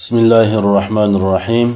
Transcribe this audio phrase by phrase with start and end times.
[0.00, 1.68] بسم الله الرحمن الرحيم.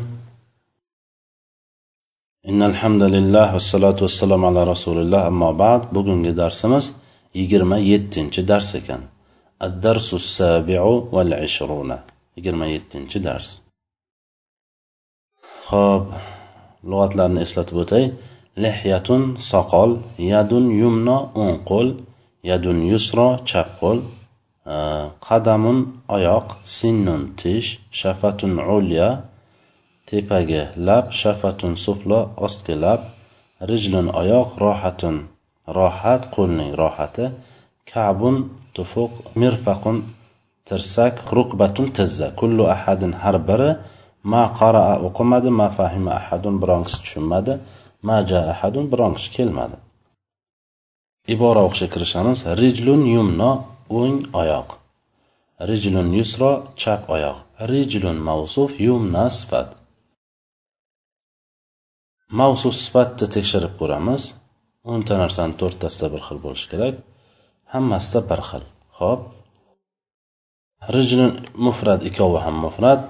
[2.49, 5.27] إن الحمد لله والصلاة والسلام على رسول الله.
[5.27, 6.93] أما بعد بقول درسمز
[7.35, 9.03] يجرم يتن درس كان
[9.63, 11.97] الدرس السابع والعشرون.
[12.37, 13.63] يجرم يتن درس
[15.65, 16.13] خاب
[16.85, 18.13] لغة لأن إسلات بوتي
[18.57, 22.05] لحية صقل يد يمنى أنقل.
[22.45, 24.03] يد يسرى شقل
[24.71, 24.79] Э,
[25.27, 25.79] qadamun
[26.17, 27.69] oyoq sinnun tish
[28.01, 29.09] shafatun ulya
[30.09, 33.01] tepagi lab shafatun suflo ostki lab
[33.71, 35.17] rijlun oyoq rohatun
[35.77, 37.27] rohat qo'lning rohati
[37.93, 38.37] kabun
[38.77, 39.97] tufuq mirfaqun
[40.69, 42.29] tirsak rukbatun tizza.
[42.41, 43.71] Kullu ahadin har biri
[44.33, 47.53] ma qaraa o'qimadi ma fahima ahadun biron kishi tushunmadi
[48.07, 49.77] ma ja ahadun biron kishi kelmadi.
[51.35, 52.39] Ibora o'qishga kirishamiz.
[52.63, 53.51] Rijlun yumno
[53.99, 54.69] o'ng oyoq.
[55.69, 57.39] Rijlun yusro chap oyoq.
[57.73, 59.69] Rijlun mavsuf yumna sifat.
[62.41, 64.23] Mavsuf sifatni tekshirib ko'ramiz.
[64.93, 66.95] O'nta narsani to'rttasida bir xil bo'lishi kerak.
[67.73, 68.65] Hammasida bir xil.
[68.99, 69.21] Ho'p
[70.97, 71.33] rijlun
[71.67, 73.01] mufrat ikkovi ham mufrat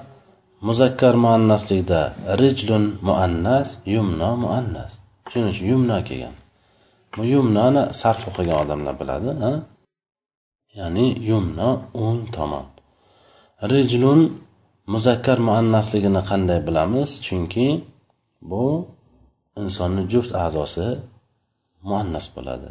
[0.69, 2.03] muzakkar muannasligida
[2.42, 4.92] rijlun muannas yumno muannas.
[5.31, 6.34] Shuning uchun yumno kelgan.
[7.15, 9.31] Bu yumnoni sarf o'qigan odamlar biladi
[10.79, 11.69] ya'ni yumna
[12.05, 12.67] o'ng tomon.
[13.73, 14.21] Rijlun
[14.93, 17.09] muzakkar muannasligini qanday bilamiz?
[17.27, 17.67] Chunki
[18.51, 18.65] bu
[19.62, 20.89] insonni juft a'zosi
[21.89, 22.69] muannas bo'ladi.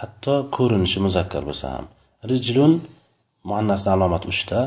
[0.00, 1.86] Hatto ko'rinishi muzakkar bo'lsa ham.
[2.30, 2.72] Rijlun
[3.48, 4.60] muannasni alomati uchta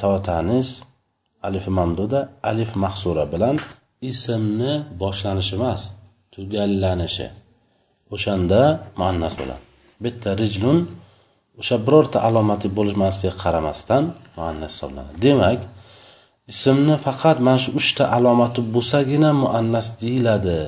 [0.00, 0.68] to tanis
[1.46, 3.56] alif mamduda alif mahsura bilan
[4.10, 5.82] ismni boshlanishi emas
[6.32, 7.28] tugallanishi.
[8.14, 8.60] O'shanda
[9.00, 9.62] muannas bo'ladi.
[10.04, 10.78] Bitta rijlun
[11.60, 14.04] o'sha birorta alomati bo'lmasligiga qaramasdan
[14.36, 15.16] muannas hisoblanadi.
[15.26, 15.60] Demak
[16.52, 20.60] ismni faqat mana shu uchta alomati bo'lsagina muannas deyiladi.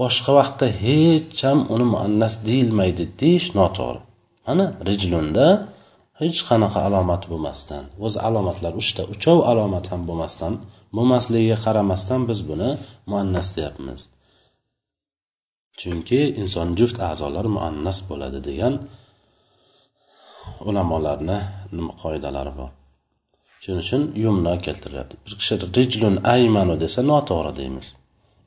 [0.00, 4.00] Boshqa vaqtda hech ham uni muannas deyilmaydi deyish noto'g'ri.
[4.46, 5.46] Mana rijlunda
[6.20, 10.54] hech qanaqa alomati bo'lmasdan o'zi alomatlar uchta uchov alomat ham bo'lmasdan
[10.96, 12.70] bo'lmasligiga qaramasdan biz buni
[13.10, 14.00] muannas deyapmiz.
[15.80, 18.74] Chunki inson juft a'zolari muannas bo'ladi degan
[20.68, 21.38] ulamolarni
[21.76, 22.70] nima qoidalari bor?
[23.62, 25.16] Shuning uchun yumno keltiryapti.
[25.24, 27.86] Bir kishi rijlun aymanu desa noto'g'ri deymiz.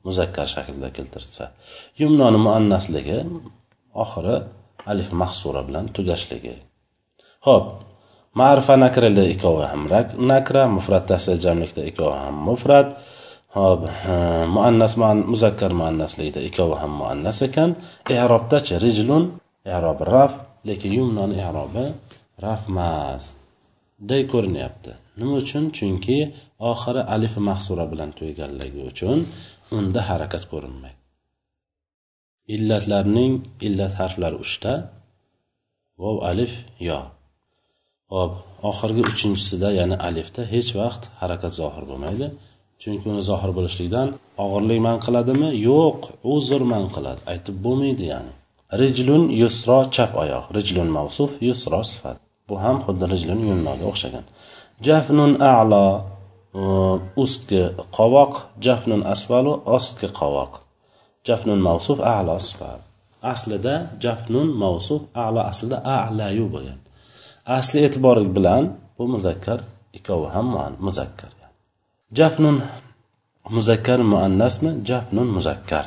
[0.06, 1.44] Muzakkar shaklda keltirsa.
[2.00, 3.18] Yumnoni muannasligi
[4.04, 4.36] oxiri
[4.90, 6.54] alif mahsura bilan tugashligi.
[7.46, 7.66] Ho'p.
[8.40, 9.82] Ma'rifa nakrida ikkovi ham
[10.32, 12.88] nakra mufratdasi jamlikda ikkovi ham mufrat.
[13.56, 13.80] Hop.
[14.56, 14.94] Muannas
[15.32, 17.70] muzakkar muannasligida ikkovi ham muannas ekan.
[18.24, 19.24] Erobdachi rijlun
[19.76, 20.32] erob raf
[20.68, 21.84] lekin yumnon irobi
[22.44, 23.24] rafmas.
[24.10, 24.92] Day ko'rinyapti.
[25.20, 25.64] Nima uchun?
[25.76, 26.18] Chunki
[26.70, 29.18] oxiri alif mahsura bilan tugaganligi uchun
[29.78, 30.98] unda harakat ko'rinmaydi.
[32.54, 33.34] Illatlarning
[33.66, 34.72] illat harflari uchta.
[36.02, 36.52] Vov alif
[36.88, 37.00] yo
[38.14, 38.32] hop
[38.70, 42.26] oxirgi uchinchisida ya'ni alifda hech vaqt harakat zohir bo'lmaydi.
[42.82, 44.08] Chunki uni zohir bo'lishlikdan
[44.44, 45.48] og'irlik man qiladimi?
[45.70, 45.98] Yo'q
[46.34, 47.20] uzr man qiladi.
[47.32, 48.32] Aytib bo'lmaydi ya'ni.
[48.72, 50.44] Rijlun yusro chap oyoq.
[50.56, 52.16] Rijlun mavsuf yusro sifat.
[52.48, 54.24] Bu ham xuddi rijlun yumnoga o'xshagan.
[54.86, 56.62] Jafnun a'lo e,
[57.22, 57.62] ustki
[57.96, 58.32] qovoq.
[58.64, 60.52] Jafnun asfalu ostki qovoq.
[61.26, 62.80] Jafnun mavsuf a'lo sifat.
[63.32, 66.78] Aslida jafnun mavsuf a'lo aslida a'layu bo'lgan.
[67.58, 68.64] Asli e'tibori bilan
[68.96, 69.58] bu muzakkar
[69.98, 70.46] ikkovi ham
[70.86, 71.32] muzakkar.
[72.18, 72.56] Jafnun
[73.56, 75.86] muzakkar muannasmi jafnun muzakkar.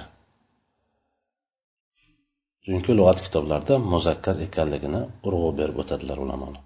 [2.66, 6.62] Chunki lug'at kitoblarida muzakkar ekanligini urg'u berib o'tadilar ulamolar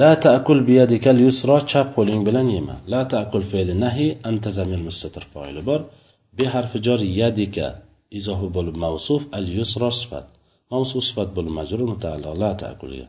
[0.00, 2.76] la ta'kul biyadikal yusro chap qo'ling bilan yema.
[2.92, 5.80] La ta'kul fe'li nahi anta zamir mustatir foili bor.
[6.36, 7.66] Bi harfi jor yadika
[8.18, 10.26] izohi bo'lib mavsuf al yusro sifat.
[10.72, 13.06] Mavsuf sifat bo'lib majrur mutaalliq la ta'kulga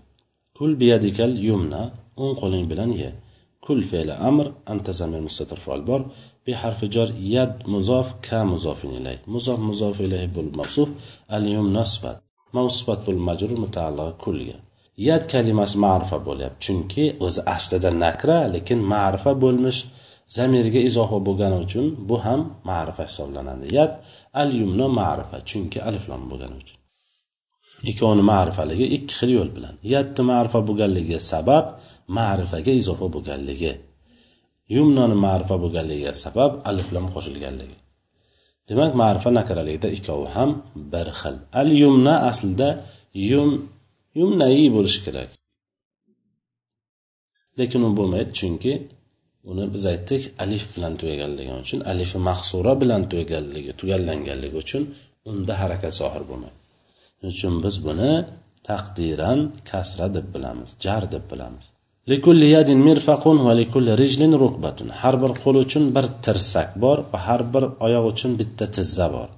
[0.57, 1.81] kul biyadikal yumna
[2.21, 3.09] o'ng qo'ling bilan ye.
[3.65, 6.01] Kul fe'li amr anta zamir mustatir foil bor.
[6.45, 9.17] Bi harfi jor yad muzof ka muzofin ilay.
[9.33, 10.89] Muzof muzof ilayhi bo'lib mavsuf
[11.35, 12.17] al yumna sifat.
[12.57, 14.57] Mavsufat majrur mutaalliq kulga
[15.07, 19.79] yad kalimasi ma'rifa bo'lyapti chunki o'zi aslida nakra lekin ma'rifa bo'lmish
[20.37, 23.65] zamirga izofa bo'lgani uchun bu ham ma'rifa hisoblanadi.
[23.77, 23.91] Yad
[24.41, 26.77] al yumno ma'rifa chunki aliflom bo'lgani uchun.
[27.89, 29.75] Ikkovini ma'rifaligi ikki xil yo'l bilan.
[29.93, 31.65] Yadni ma'rifa bo'lganligi sabab
[32.17, 33.71] ma'rifaga izofa bo'lganligi.
[34.75, 37.77] Yumnoni ma'rifa bo'lganligiga sabab aliflam qo'shilganligi.
[38.69, 40.49] Demak ma'rifa nakraligida ikkovi ham
[40.93, 41.35] bir xil.
[41.61, 42.69] Al yumna aslida
[43.31, 43.49] yum
[44.19, 45.29] yumnai bo'lishi kerak.
[47.59, 48.73] Lekin u bo'lmaydi chunki
[49.51, 54.83] uni biz aytdik alif bilan tugaganligi uchun alifi mahsura bilan tugaganligi tugallanganligi uchun
[55.29, 56.57] unda harakat zohir bo'lmaydi.
[57.17, 58.11] Shuning uchun biz buni
[58.69, 59.39] taqdiran
[59.69, 61.65] kasra deb bilamiz jar deb bilamiz.
[65.01, 69.29] Har bir qo'l uchun bir tirsak bor va har bir oyoq uchun bitta tizza bor.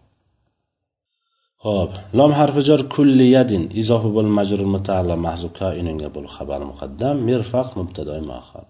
[1.65, 3.63] Ho'p lom harfi jor kulli yadin.
[3.81, 8.65] Izofi bo'l majrur mutaalla mahzu koinunga bo'l xabar muqaddam mirfaq mubtadoy muaxar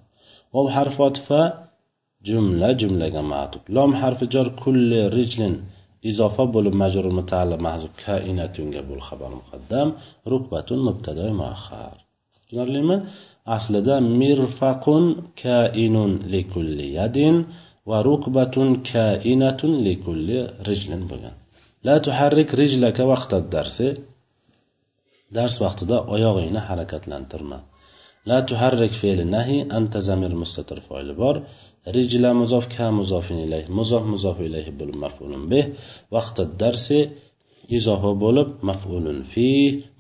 [0.54, 1.42] vav harfi otifa
[2.28, 3.64] jumla jumlaga matub.
[3.76, 5.56] Lom harfi jor kulli rijlin.
[6.10, 9.88] Izofa bo'lib majrur mutaalla mahzub kainatunga bo'l xabar muqaddam
[10.32, 11.96] rukbatun mubtadoy muaxar
[12.34, 12.98] tushunarlimi?
[13.56, 15.06] Aslida mirfaqun
[15.44, 17.36] kainun likulli yadin
[17.90, 21.36] va rukbatun kainatun likulli rijlin bo'lgan.
[21.88, 23.90] La tuharrik rijlaka vaqta darsi.
[25.36, 27.60] Dars vaqtida oyog'ingni harakatlantirma.
[28.30, 31.36] La tuharrik fe'li nahi anta zamir mustatir foili bor.
[31.96, 35.66] Rijla muzof ka muzofin ilayh muzof muzof ilayh bo'lib maf'ulun bih.
[36.16, 37.00] Vaqti darsi
[37.78, 39.48] izofa bo'lib maf'ulun fi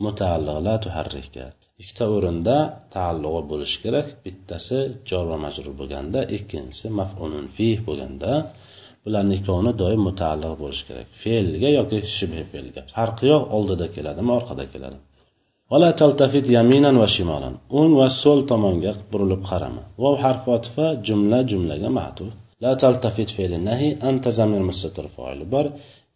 [0.06, 1.46] mutaalliq la tuharrikka.
[1.81, 2.57] Ikkita o'rinda
[2.95, 4.07] taallug'i bo'lishi kerak.
[4.25, 4.80] Bittasi
[5.10, 8.31] jor va majrur bo'lganda ikkinchisi maf'ulun fih bo'lganda
[9.04, 11.07] bularni ikkovini doim mutaalliq bo'lishi kerak.
[11.22, 12.81] Fe'lga yoki shibhi fe'lga.
[12.95, 15.06] Farqi yo'q oldida keladimi orqada keladimi
[15.72, 19.83] vala taltafit yaminan va shimolan o'ng va so'l tomonga burilib qarama.
[20.04, 22.31] Vov harfi otifa jumla jumlaga matuf.
[22.63, 25.66] La taltafit fe'li nahi anta zamir mustatir foili bor.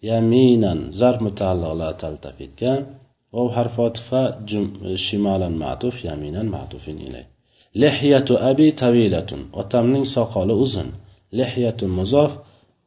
[0.10, 2.72] Yaminan zarb mutaalliq la taltafitga.
[3.36, 4.10] واو حرف عطف
[5.08, 7.28] شمالا معطوف يمينا معطوف إليه
[7.82, 10.90] لحية أبي طويلة وتمنين سقال uzun.
[11.34, 12.32] لحية مضاف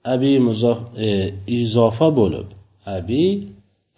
[0.06, 0.78] أبي مضاف
[1.48, 2.46] إضافة بولب
[2.86, 3.24] أبي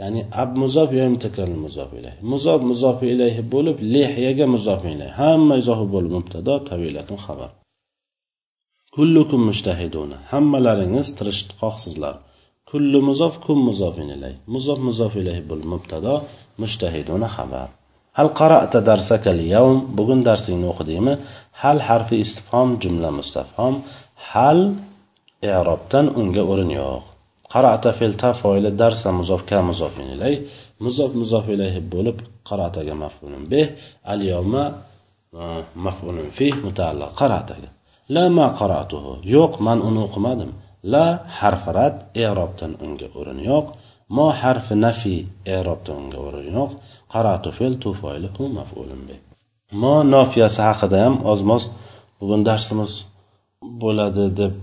[0.00, 5.55] ya'ni ab muzof yo mutakallim muzof ilayh muzof muzof ilayhi bo'lib lehyaga muzof ilayh hamma
[5.62, 7.50] izofi bo'lib mubtado tavilatun xabar.
[8.96, 10.17] Kullukum mushtahiduna.
[10.32, 12.14] Hammalaringiz tirishqoqsizlar.
[12.72, 16.22] كل muzof كن مضاف إليه muzof مضاف إليه بالمبتدا
[16.58, 17.69] مجتهدون خبر
[18.14, 21.19] هل hal qara'ta darsaka بقول bugun darsingni هل
[21.52, 23.75] hal harfi istifhom jumla mustafhom.
[24.31, 24.58] Hal
[25.43, 27.02] i'robdan unga يوغ yo'q.
[27.52, 30.34] Qarata fe'l foili darsa muzof ka مضاف ilay.
[30.84, 32.17] Muzof muzof ilayhi bo'lib
[32.49, 33.67] qarataga maf'ulun bih
[34.12, 34.64] al yawma
[35.40, 35.43] e,
[35.87, 37.69] maf'ulun fih mutaalliq qarataga.
[38.14, 39.12] La ma qaratuhu.
[39.34, 40.50] Yo'q man uni o'qimadim.
[40.93, 41.05] La
[41.38, 41.97] harfi rad
[42.27, 43.67] erobdan unga o'rin yo'q.
[44.17, 45.17] Mo harfi nafi
[45.56, 46.71] erobdan unga o'rin yo'q.
[47.12, 49.21] Qaratu fe'l tu foili hu maf'ulun bih
[49.73, 51.62] mo nofiyasi haqida ham oz moz
[52.21, 52.93] bugun darsimiz
[53.82, 54.55] bo'ladi deb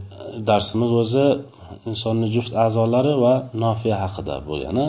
[0.50, 1.26] darsimiz o'zi
[1.90, 3.34] insonni juft a'zolari va
[3.64, 4.88] nofiya haqida bo'lgani.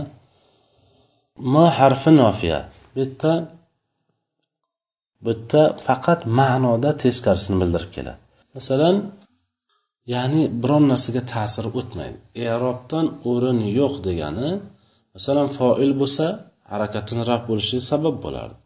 [1.52, 2.58] Mo harfi nofiya
[2.96, 3.32] bitta
[5.26, 8.18] bitta faqat ma'noda teskarisini bildirib keladi.
[8.56, 8.96] Masalan
[10.14, 12.18] ya'ni biron narsaga ta'sir o'tmaydi.
[12.54, 14.50] Erobdan o'rin yo'q degani
[15.14, 16.26] masalan foil bo'lsa
[16.72, 18.58] harakatini raf bo'lishiga sabab bo'lardi.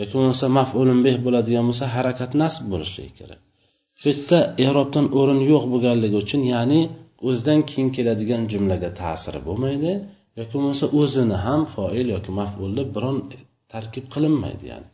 [0.00, 3.40] Yoki bo'lmasa maf'ulun beh bo'ladigan bo'lsa harakat nasb bo'lishligi kerak.
[4.00, 4.38] Bu yerda
[4.68, 6.80] erobdan o'rin yo'q bo'lganligi uchun ya'ni
[7.28, 9.92] o'zidan keyin keladigan jumlaga ta'siri bo'lmaydi.
[10.38, 13.18] Yoki bo'lmasa o'zini ham foil yoki maf'ulni biron
[13.72, 14.88] tarkib qilinmaydi ya'ni.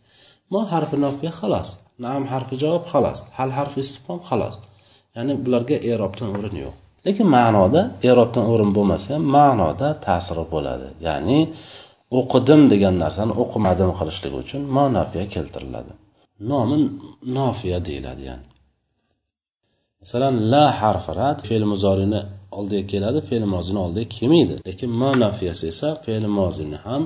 [0.53, 1.69] Mo harfi nofiya xolos
[2.05, 4.55] nam harfi javob xolos hal harfi istifhom xolos
[5.17, 6.75] ya'ni bularga erobdan o'rin yo'q.
[7.07, 10.89] Lekin ma'noda erobdan o'rin bo'lmasa ham ma'noda ta'siri bo'ladi.
[11.07, 11.39] Ya'ni
[12.19, 14.85] o'qidim degan narsani o'qimadim qilishlik uchun mo
[15.35, 15.93] keltiriladi.
[16.51, 16.77] Nomi
[17.39, 18.47] nofiya deyiladi ya'ni.
[20.03, 22.21] Masalan la harfi rad fe'l muzorini
[22.59, 24.55] oldiga keladi fe'l mozini oldiga kelmaydi.
[24.69, 27.03] Lekin ma nafiyasi esa fe'l mozini ham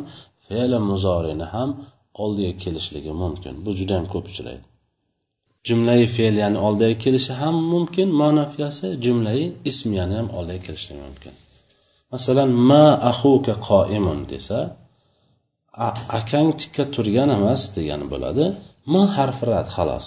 [0.46, 1.70] fe'l muzorini ham
[2.22, 3.54] oldiga kelishligi mumkin.
[3.64, 4.64] Bu juda yam ko'p uchraydi.
[5.69, 11.33] Jumlai fe'l ya'ni oldiga kelishi ham mumkin manofiyasi jumlai jumlai ismiyani ham oldiga kelishi mumkin.
[12.12, 14.59] Masalan ma ahuka qoimun desa
[16.19, 18.45] akang tikka turgan emas degani bo'ladi.
[18.92, 20.07] Ma harfi rad xolos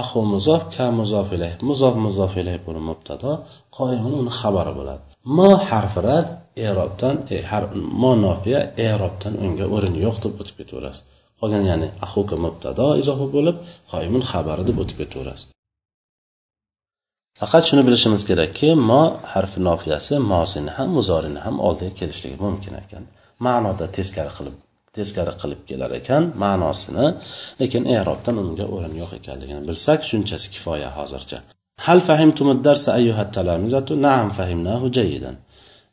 [0.00, 3.30] ahu muzof ka muzof ilayh muzof muzof ilayh bo'lib mubtado
[3.76, 5.02] qoimun uni xabari bo'ladi.
[5.36, 6.26] Ma harfi rad
[6.68, 7.64] erobdan e, har,
[8.02, 8.60] mo nofiya
[8.90, 11.04] erobdan unga o'rin yo'q deb o'tib ketaverasiz.
[11.40, 13.56] Qolgan ya'ni ahuka mubtado izofi bo'lib
[13.92, 15.48] qoimun xabari deb o'tib ketaverasiz.
[17.40, 23.04] Faqat shuni bilishimiz kerakki mo harfi nofiyasi mozini ham muzorini ham oldiga kelishligi mumkin ekan.
[23.46, 24.56] Ma'noda teskari qilib
[24.96, 27.06] teskari qilib kelar ekan ma'nosini
[27.60, 31.38] lekin erobdan unga o'rin yo'q ekanligini bilsak shunchasi kifoya hozircha.
[31.86, 35.36] Hal fahimtum darsa ayyuhat talamizatu na'am fahimnahu jayidan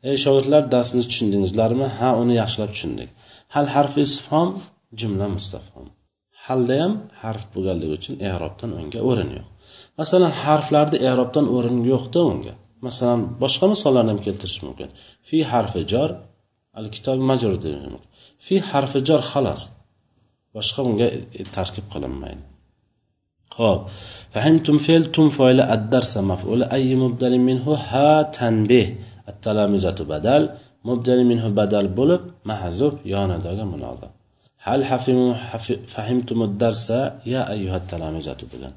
[0.10, 1.88] ey shogirdlar darsni tushundingizlarmi?
[2.00, 3.10] Ha uni yaxshilab tushundik.
[3.56, 4.50] Hal harfi istifhom
[5.00, 5.88] jumla mustafham
[6.46, 9.48] halda ham harf bo'lganligi uchun erobdan unga o'rin yo'q.
[10.00, 12.54] Masalan harflarda erobdan o'rin yo'qda unga.
[12.88, 14.90] Masalan boshqa misollarni ham keltirish mumkin.
[15.28, 16.10] Fi harfi jor
[16.80, 17.56] al kitob majrur
[18.46, 19.62] fi harfi jor xolos
[20.56, 21.08] boshqa unga
[21.56, 22.44] tarkib qilinmaydi.
[23.60, 23.80] Ho'p.
[24.34, 28.88] Fahimtum fe'l tum foyli addarsa maf'uli ayyi mubdali minhu ha tanbeh
[29.30, 30.44] at talamizatu badal
[30.90, 34.08] mubdali minhu badal bo'lib mahzub yonidagi munoda
[34.68, 34.82] hal
[35.94, 37.00] fahimtum darsa
[37.34, 38.74] ya ayyuhat talamizatu bo'lgan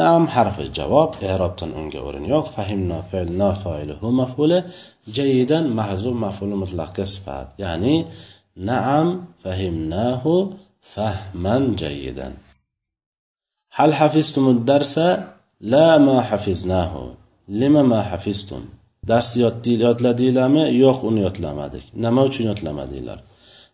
[0.00, 4.58] nam harfi javob i'robdan unga o'rin yo'q fahimna fe'l na foilihu maf'uli
[5.16, 7.96] jayidan mahzub maf'uli mutlaqga sifat ya'ni
[8.70, 9.06] naam
[9.42, 10.32] fahimnahu
[10.94, 12.32] fahman jayidan
[13.76, 15.06] hal hafiztum darsa
[15.72, 17.02] la ma hafiznahu
[17.60, 18.62] lima ma hafiztum
[19.10, 19.28] dars
[19.84, 23.18] yodladinglarmi yo'q uni yodlamadik nima uchun yodlamadinglar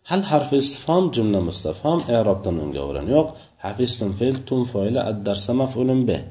[0.09, 3.27] hal harfi istifhom jumla mustafhom i'robdan unga o'rin yo'q
[3.65, 6.21] hafiztum fe'l tum foili ad-darsa maf'ulun bih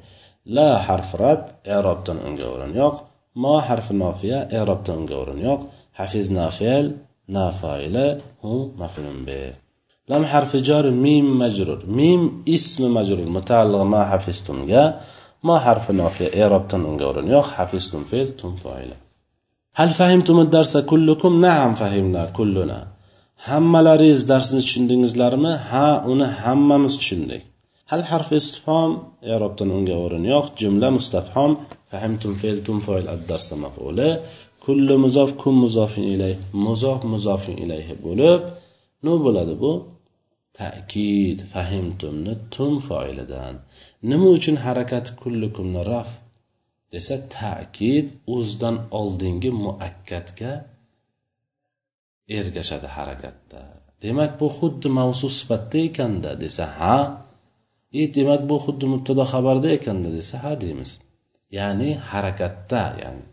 [0.57, 1.43] la harf rad
[1.77, 2.97] i'robdan unga o'rin yo'q
[3.43, 5.61] mo harfi nofiya i'robdan unga o'rin yo'q
[5.99, 6.87] hafizna fe'l
[7.35, 8.07] na foili
[8.43, 9.53] hu maf'ulun bih
[10.11, 12.21] lam harfi jar mim majrur mim
[12.57, 14.83] ismi majrur mutaalliq ma hafiztumga
[15.47, 18.97] ma harfi nofiya i'robdan unga o'rin yo'q hafiztum fe'l tum foili
[19.79, 22.79] hal fahimtum ad-darsa kullukum na'am fahimna kulluna
[23.49, 25.53] hammalaringiz darsni tushundingizlarmi?
[25.71, 27.43] Ha uni hammamiz tushundik.
[27.91, 28.93] Hal harfi istifhom
[29.35, 30.47] erobdan unga o'rin yo'q.
[30.61, 31.53] Jumla mustafhom
[31.93, 34.11] fahimtum fe'ltum foil addarsa maf'uli.
[34.65, 36.37] Kullu muzof kun muzofin ilayh
[36.67, 38.41] muzof muzofin ilayhi bo'lib
[39.03, 39.73] nima bo'ladi bu?
[40.61, 43.55] Ta'kid fahimtumni tum foilidan.
[44.11, 46.11] Nima uchun harakati kullukumni raf
[46.93, 50.53] desa ta'kid o'zidan oldingi muakkatga
[52.29, 53.61] ergashadi harakatda.
[54.03, 56.97] Demak bu xuddi mavzu sifatda ekanda desa ha
[58.01, 60.91] e demak bu xuddi mubtado xabarda ekanda desa ha deymiz.
[61.59, 63.25] Ya'ni harakatda ya'ni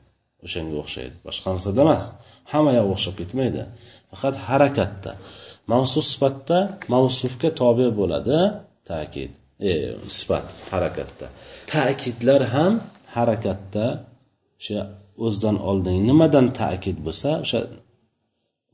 [0.46, 1.16] o'shanga o'xshaydi.
[1.28, 2.04] Boshqa narsada emas.
[2.52, 3.62] Hamma yoq o'xshab ketmaydi.
[4.12, 5.12] Faqat harakatda.
[5.72, 6.58] Mavsu sifatda
[6.94, 8.40] mavsufga tobe bo'ladi
[8.90, 9.32] ta'kid
[9.70, 9.72] e,
[10.18, 11.26] sifat harakatda.
[11.74, 12.74] Ta'kidlar ham
[13.16, 13.86] harakatda
[14.60, 14.80] o'sha
[15.26, 17.60] o'zidan oldin nimadan ta'kid bo'lsa o'sha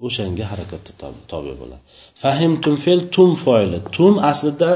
[0.05, 1.81] o'shanga harakatga tobe bo'ladi.
[2.21, 3.79] Fahimtum fe'l tum foili.
[3.97, 4.71] Tum aslida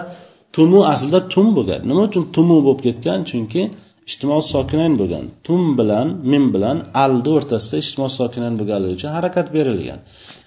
[0.56, 1.82] tumu aslida tum bo'lgan.
[1.90, 3.20] Nima uchun tumu bo'lib ketgan?
[3.30, 3.62] Chunki
[4.10, 5.26] ijtimoiy sokinayn bo'lgan.
[5.48, 10.00] Tum bilan min bilan alni o'rtasida ijtimoiy sokinayn bo'lganligi uchun harakat berilgan.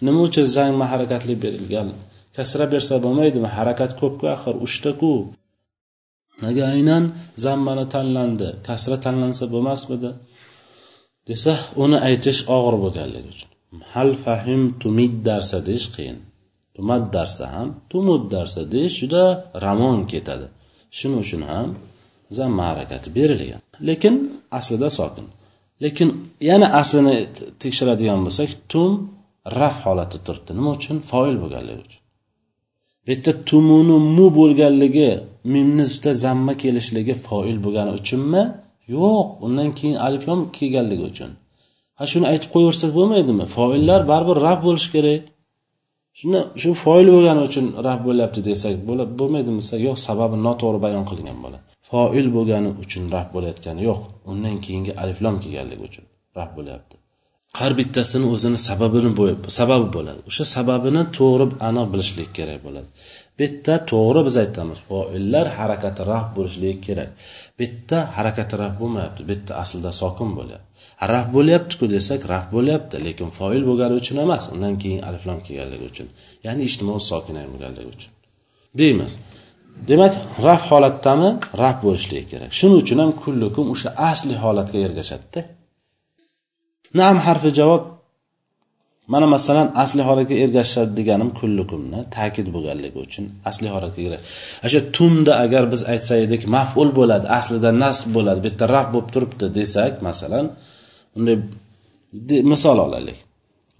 [0.06, 1.88] Nima uchun zangma harakatli berilgan?
[2.36, 3.48] Kasra bersa bo'lmaydimi?
[3.56, 5.14] Harakat ko'pku axir uchtaku.
[6.44, 7.04] Nega aynan
[7.44, 8.48] zammani tanlandi?
[8.68, 10.10] Kasra tanlansa bo'lmasmidi?
[11.28, 11.52] Desa
[11.84, 13.53] uni aytish og'ir bo'lganligi uchun.
[13.92, 16.18] Hal fahim tumid darsa deyish qiyin.
[16.76, 19.24] Tumad darsa ham tumud darsa deyish juda
[19.64, 20.46] ramon ketadi.
[20.96, 21.68] Shuning uchun ham
[22.38, 23.60] zamma harakati berilgan.
[23.88, 24.14] Lekin
[24.58, 25.26] aslida sokin.
[25.84, 26.08] Lekin
[26.50, 27.16] yana aslini
[27.62, 28.90] tekshiradigan bo'lsak tum
[29.60, 30.50] raf holatda turibdi.
[30.58, 30.96] Nima uchun?
[31.10, 32.00] Foil bo'lganligi uchun.
[33.04, 35.10] Bu yerda tumuni mu bo'lganligi
[35.54, 38.42] mimni ustida zamma kelishligi foil bo'lgani uchunmi?
[38.94, 41.30] Yo'q undan keyin aliflom kelganligi uchun.
[41.98, 43.44] Ha shuni aytib qo'yaversak bo'lmaydimi?
[43.56, 45.22] Foillar baribir raf bo'lishi kerak.
[46.18, 48.74] Shunda shu foil bo'lgani uchun raf bo'lyapti desak
[49.20, 54.00] bo'lmaydimi desak yo'q sababi noto'g'ri bayon qilingan bo'ladi foil bo'lgani uchun raf bo'layotgani yo'q
[54.32, 56.04] undan keyingi aliflom kelganligi uchun
[56.38, 56.96] raf bo'lyapti.
[57.60, 59.10] Har bittasini o'zini sababini
[59.58, 60.20] sababi bo'ladi.
[60.30, 62.88] O'sha sababini to'g'ri aniq bilishlik kerak bo'ladi.
[63.36, 67.10] Bu yerda to'g'ri biz aytamiz foillar harakati raf bo'lishligi kerak.
[67.56, 70.68] Bu yerda harakati raf bo'lmayapti bu yerda aslida sokin bo'lyapti.
[71.12, 76.08] Raf bo'lyaptiku desak raf bo'lyapti lekin foil bo'lgani uchun emas undan keyin aliflom kelganligi uchun
[76.46, 78.10] ya'ni ijtimoiy sokina bo'lganligi uchun.
[78.80, 79.12] Deymiz.
[79.88, 80.12] Demak
[80.46, 81.30] raf holatdami?
[81.62, 82.50] Raf bo'lishligi kerak.
[82.58, 85.40] Shuning uchun ham kullukum o'sha asli holatga ergashadida.
[87.00, 87.82] Nam harfi javob
[89.12, 94.22] mana masalan asli holatga ergashadi deganim kullukumni ta'kid bo'lganligi uchun asli holatga kerak.
[94.66, 99.08] O'sha tumda agar biz aytsak edik maful bo'ladi aslida nasb bo'ladi bu yerda raf bo'lib
[99.14, 100.46] turibdi desak masalan
[101.16, 101.36] unday
[102.52, 103.18] misol olaylik.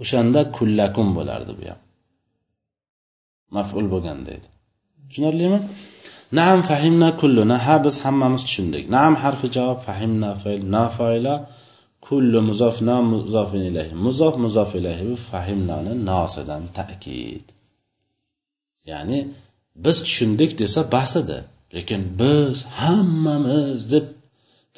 [0.02, 1.80] O'shanda kullakum bo'lardi bu ham.
[3.56, 4.48] Maful bo'lganda edi
[5.08, 5.58] tushunarlimi?
[6.40, 7.56] Naam fahimna kulluna.
[7.66, 8.84] Ha biz hammamiz tushundik.
[8.96, 11.34] Naam harfi javob fahimna fe'l na foila.
[12.06, 13.94] Kullu muzof na muzof ilayhi.
[14.06, 17.46] Muzof muzof ilayhi fahimnani nosidan ta'kid.
[18.90, 19.18] Ya'ni
[19.84, 21.38] biz tushundik desa bas edi
[21.74, 24.06] lekin biz hammamiz deb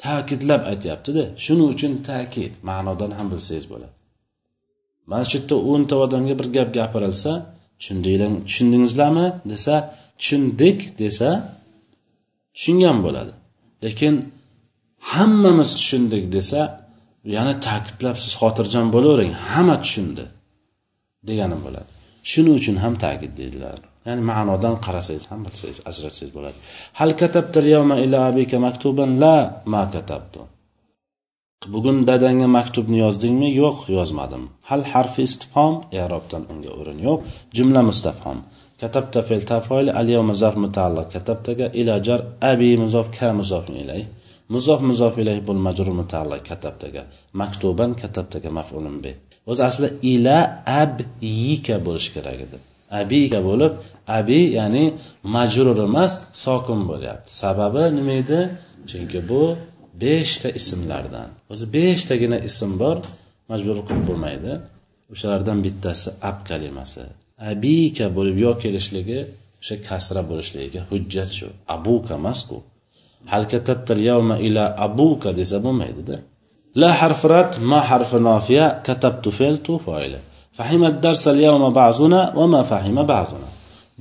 [0.03, 3.95] ta'kidlab aytyaptida shuning uchun ta'kid ma'nodan ham bilsangiz bo'ladi.
[5.13, 7.31] Masjidda o'nta odamga bir gap gapirilsa
[8.47, 9.27] tushundingizlarmi?
[9.51, 9.75] desa
[10.19, 11.29] tushundik desa
[12.55, 13.33] tushungan bo'ladi.
[13.85, 14.13] Lekin
[15.11, 16.61] hammamiz tushundik desa
[17.35, 20.25] yana ta'kidlab siz xotirjam bo'lavering hamma tushundi
[21.27, 21.89] degani bo'ladi.
[22.31, 23.77] Shuning uchun ham ta'kid deydilar.
[24.07, 25.41] Ya'ni ma'nodan qarasangiz ham
[25.91, 26.57] ajratsangiz bo'ladi.
[26.99, 27.59] Hal katabta
[28.05, 29.09] ila abika maktuban?
[29.23, 29.35] La
[29.73, 30.41] ma katabtu.
[31.73, 33.47] Bugun dadangga maktubni yozdingmi?
[33.61, 34.43] Yo'q yozmadim.
[34.69, 35.73] Hal harfi istifhom?
[35.99, 37.19] I'robdan unga o'rin yo'q.
[37.57, 38.37] Jumla mustafhom.
[38.81, 41.07] Katabta fe'l tafoil al yawma zarf mutaalliq.
[41.15, 42.21] Katabtaga ila jar
[42.51, 44.01] abi muzof ka muzof ilay?
[44.53, 46.41] Muzof muzof ilay bul majrur mutaalliq.
[46.49, 47.01] Katabtaga
[47.41, 49.11] maktuban katabtaga maf'ulun bi.
[49.49, 50.37] O'zi aslida ila
[50.81, 52.57] abyika bo'lishi kerak edi.
[53.01, 53.73] Abika bo'lib
[54.17, 54.85] abi ya'ni
[55.35, 56.13] majrur emas
[56.45, 57.29] sokin bo'lyapti.
[57.43, 58.39] Sababi nima edi?
[58.89, 59.41] Chunki bu
[60.01, 61.29] beshta ismlardan.
[61.51, 62.97] O'zi beshtagina ism bor
[63.51, 64.53] majbur qilib bo'lmaydi.
[65.13, 67.03] O'shalardan bittasi ab kalimasi.
[67.51, 69.19] Abika bo'lib yo kelishligi
[69.61, 71.47] o'sha kasra bo'lishligiga hujjat shu.
[71.75, 72.57] Abuka emasku
[73.31, 76.17] hal katabtal yawma ila abuka desa bo'lmaydida.
[76.81, 80.19] La harfi rat ma harfi nofiya katabtu fe'l tu foili.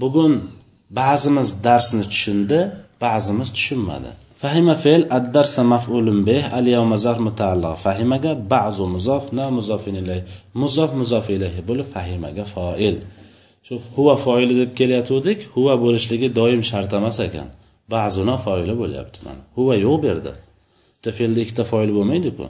[0.02, 0.32] bugun
[1.00, 2.60] ba'zimiz darsni tushundi
[3.04, 4.10] ba'zimiz tushunmadi.
[4.42, 10.22] Fahima fe'l addarsa maf'ulun bih al yawma zarf mutaalliq fahimaga ba'zu muzof na muzofin ilayh
[10.62, 12.96] muzof muzof ilayhi bo'lib fahimaga foil.
[13.66, 17.48] Shu huva foili deb kelayotgandik huva bo'lishligi doim shart emas ekan.
[17.94, 19.42] Ba'zuna foili bo'lyapti mana.
[19.56, 20.32] Huva yo'q bu yerda.
[20.94, 22.44] Bitta fe'lda ikkita foil bo'lmaydiku.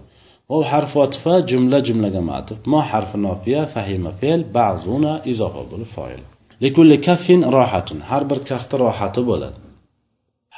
[0.48, 6.20] وهو حرف وطفة جملة جملة جماعة ما حرف نافية فهي مفعل بعضنا إضافة بولib
[6.60, 9.54] لكل كف راحة حرب كف راحة بولد.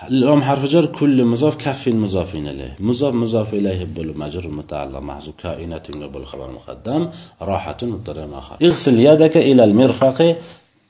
[0.08, 5.34] الام حرف جر كل مضاف كف مضاف إليه مضاف مضاف إليه بول مجر متعلق محذوف
[5.36, 7.08] كائنات بول خبر مقدم.
[7.42, 10.36] راحة مضطرب آخر اغسل يدك إلى المرفق.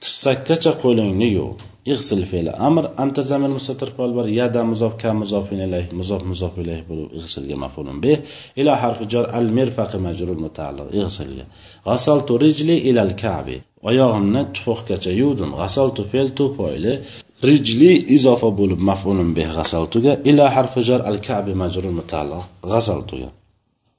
[0.01, 1.57] تسكت قولين يو
[1.93, 6.55] ig'sil fe'li amr anta zamir mustatir fol bor yada muzof ka muzofin ilayh muzof muzof
[6.63, 8.19] ilayh bo'lib ig'silga mafulun bih
[8.61, 11.45] ila harfi jar al mirfaqi majrur mutaalliq ig'silga.
[11.89, 13.57] G'asaltu rijli ila al ka'bi
[13.91, 15.51] oyog'imni tupuqgacha yuvdim.
[15.61, 16.95] G'asaltu fe'l tu foili
[17.49, 20.13] rijli izofa bo'lib mafulun bih g'asaltuga.
[20.31, 23.29] Ila harfi jar al ka'bi majrur mutaalliq g'asaltuga.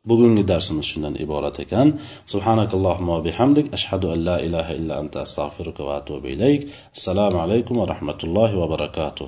[0.09, 1.87] Bugungi darsimiz shundan iborat ekan
[2.33, 6.61] subhanakallohumma bihamdik ashhadu an la ilaha illa anta astag'firuka va atubu ilayk
[6.97, 9.27] assalomu alaykum va rahmatullohi va barakatuh